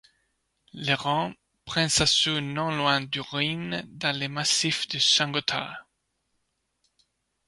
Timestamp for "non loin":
2.39-3.01